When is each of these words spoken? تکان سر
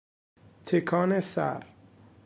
تکان 0.65 1.19
سر 1.19 1.63